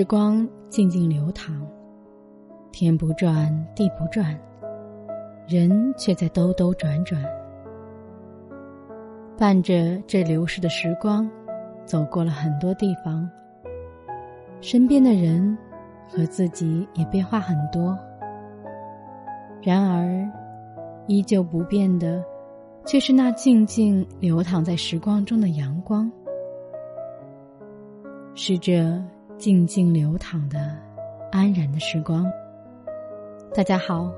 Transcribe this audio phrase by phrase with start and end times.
[0.00, 1.54] 时光静静流淌，
[2.72, 4.34] 天不转地不转，
[5.46, 7.22] 人却在兜兜转转。
[9.36, 11.30] 伴着这流逝的时光，
[11.84, 13.28] 走过了很多地方，
[14.62, 15.54] 身边的人
[16.08, 17.94] 和自己也变化很多。
[19.60, 20.26] 然而，
[21.08, 22.24] 依旧不变的，
[22.86, 26.10] 却是那静静流淌在时光中的阳光，
[28.34, 28.98] 是这。
[29.40, 30.76] 静静流淌的
[31.32, 32.30] 安然的时光。
[33.54, 34.12] 大家好，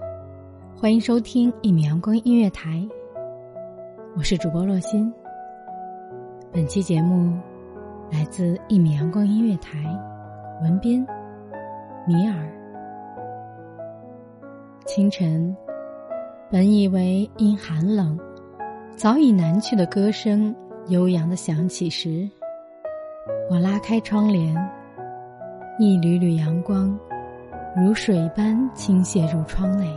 [0.77, 2.85] 欢迎收听一米阳光音乐台，
[4.17, 5.15] 我是主播洛心。
[6.51, 7.39] 本期节目
[8.11, 9.79] 来自一米阳光音乐台，
[10.61, 10.99] 文编
[12.05, 12.53] 米尔。
[14.87, 15.57] 清晨，
[16.51, 18.19] 本以为因寒冷
[18.97, 20.53] 早已难去的歌声
[20.89, 22.29] 悠扬的响起时，
[23.49, 24.53] 我拉开窗帘。
[25.85, 26.97] 一缕缕阳光，
[27.77, 29.93] 如水般倾泻入窗内，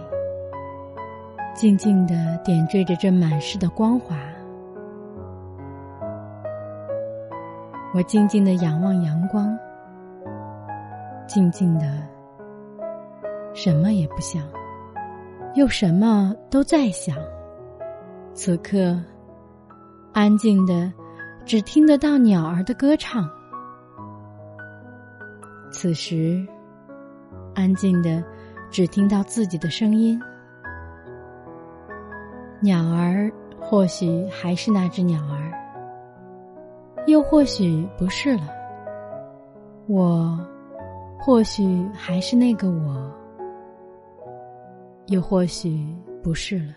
[1.54, 4.18] 静静的点缀着这满室的光华。
[7.94, 9.56] 我静静的仰望阳光，
[11.28, 11.86] 静静的，
[13.54, 14.42] 什么也不想，
[15.54, 17.16] 又什么都在想。
[18.34, 19.00] 此刻，
[20.14, 20.92] 安静的，
[21.46, 23.30] 只听得到鸟儿的歌唱。
[25.76, 26.42] 此时，
[27.54, 28.24] 安静的，
[28.72, 30.18] 只听到自己的声音。
[32.62, 35.52] 鸟儿或许还是那只鸟儿，
[37.08, 38.48] 又或许不是了。
[39.88, 40.40] 我，
[41.20, 43.12] 或许还是那个我，
[45.08, 45.86] 又或许
[46.24, 46.74] 不是了。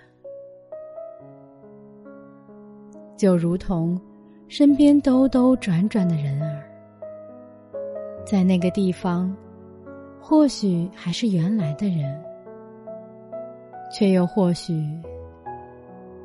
[3.16, 3.98] 就如同
[4.48, 6.64] 身边兜兜转转的人儿。
[8.30, 9.34] 在那个地方，
[10.20, 12.22] 或许还是原来的人，
[13.90, 14.86] 却又或许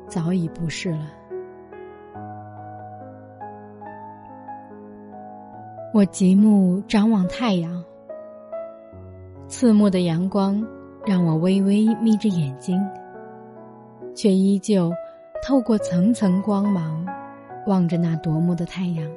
[0.06, 1.06] 早已不是了。
[5.94, 7.82] 我极目张望太阳，
[9.48, 10.62] 刺目的阳光
[11.06, 12.86] 让我微微眯着眼睛，
[14.14, 14.92] 却依旧
[15.42, 17.06] 透过层层光芒
[17.66, 19.10] 望着那夺目的太阳。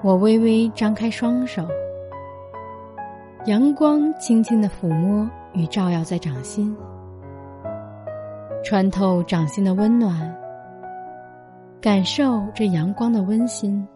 [0.00, 1.66] 我微微张开双手，
[3.46, 6.76] 阳光轻轻的抚摸与照耀在掌心，
[8.64, 10.32] 穿透掌心的温暖，
[11.80, 13.86] 感受这阳光的温馨。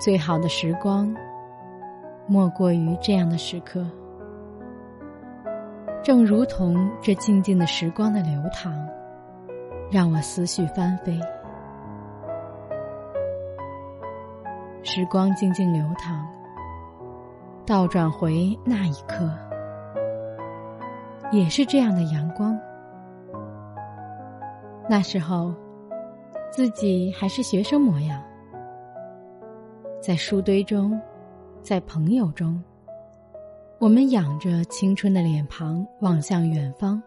[0.00, 1.14] 最好的时光，
[2.26, 3.86] 莫过于这样的时刻。
[6.02, 8.74] 正如同这静静的时光的流淌，
[9.88, 11.16] 让我思绪翻飞。
[14.82, 16.26] 时光静静流淌，
[17.66, 19.30] 倒转回那一刻，
[21.30, 22.58] 也是这样的阳光。
[24.88, 25.54] 那时候，
[26.50, 28.22] 自己还是学生模样，
[30.00, 30.98] 在书堆中，
[31.60, 32.60] 在朋友中，
[33.78, 37.00] 我们仰着青春的脸庞望向远方。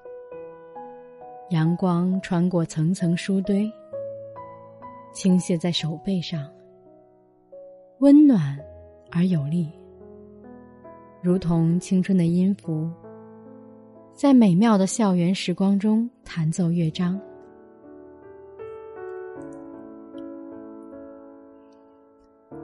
[1.49, 3.69] 阳光穿过层层书堆，
[5.11, 6.47] 倾泻在手背上。
[7.99, 8.57] 温暖
[9.11, 9.69] 而有力。
[11.21, 12.91] 如同青春的音符
[14.13, 17.19] 在美妙的校园时光中弹奏乐章。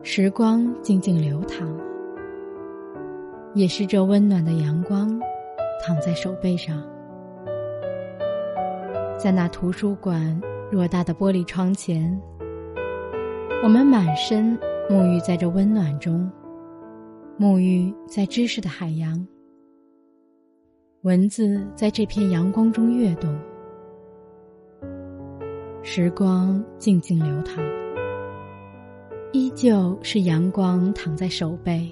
[0.04, 1.70] 时光静静流淌
[3.54, 5.20] 也是这温暖的阳光
[5.86, 6.84] 躺在手背上。
[9.18, 10.42] 在那图书馆
[10.72, 12.20] 偌大的玻璃窗前
[13.62, 14.58] 我们满身
[14.90, 16.28] 沐浴在这温暖中，
[17.38, 19.24] 沐浴在知识的海洋。
[21.04, 23.32] 文字在这片阳光中跃动，
[25.84, 27.64] 时光静静流淌，
[29.32, 31.88] 依旧是阳光躺在手背，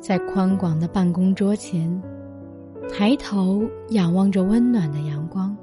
[0.00, 2.02] 在宽广的办公桌前，
[2.88, 5.56] 抬头仰望着温暖的阳光，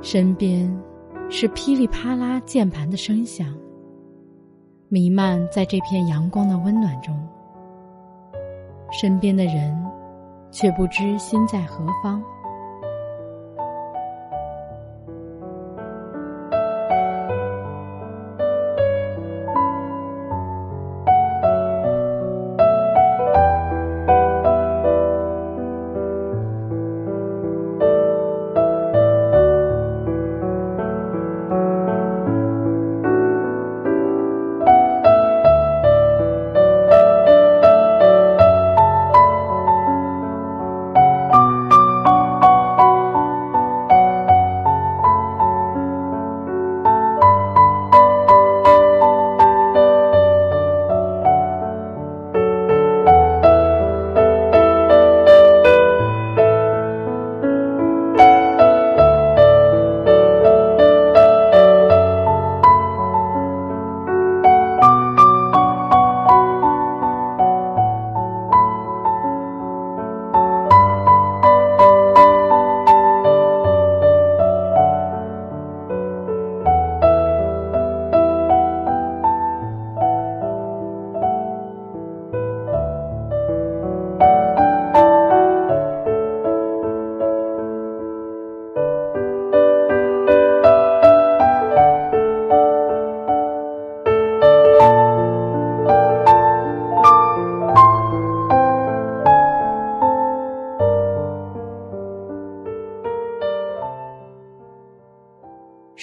[0.00, 0.72] 身边
[1.34, 3.48] 是噼里啪啦键盘的声响，
[4.90, 7.18] 弥漫在这片阳光的温暖中。
[8.92, 9.74] 身边的人，
[10.50, 12.22] 却不知心在何方。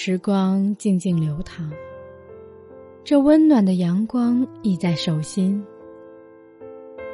[0.10, 1.70] 时光静静流淌，
[3.04, 5.64] 这温暖的阳光溢在手心。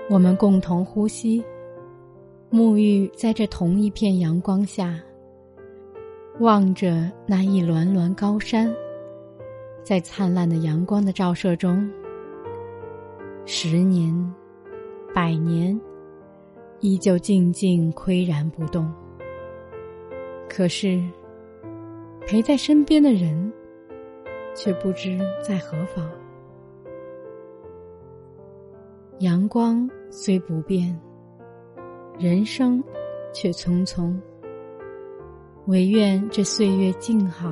[0.09, 1.43] 我们共同呼吸，
[2.49, 4.97] 沐浴在这同一片阳光下，
[6.39, 8.73] 望着那一峦峦高山，
[9.83, 11.91] 在灿烂的阳光的照射中，
[13.45, 14.33] 十年、
[15.13, 15.77] 百年，
[16.79, 18.89] 依旧静静岿然不动。
[20.47, 21.03] 可是。
[22.25, 23.53] 陪在身边的人，
[24.55, 26.09] 却不知在何方。
[29.19, 30.99] 阳光虽不变，
[32.17, 32.83] 人生
[33.31, 34.19] 却匆匆。
[35.67, 37.51] 唯愿这岁月静好，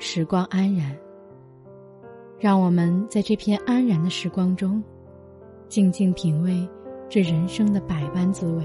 [0.00, 0.96] 时光安然。
[2.40, 4.82] 让我们在这片安然的时光中，
[5.68, 6.68] 静静品味
[7.08, 8.64] 这人生的百般滋味。